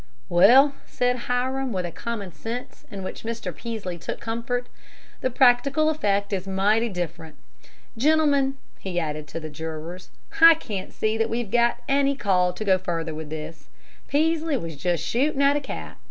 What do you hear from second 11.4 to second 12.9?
got any call to go any